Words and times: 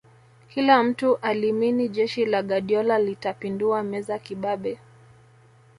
kila 0.49 0.83
mtu 0.83 1.15
alimini 1.17 1.89
jeshi 1.89 2.25
la 2.25 2.43
guardiola 2.43 2.99
litapindua 2.99 3.83
meza 3.83 4.19
kibabe 4.19 4.77